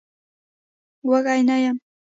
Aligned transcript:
وږی 1.09 1.41
نه 1.47 1.55
يم. 1.63 1.77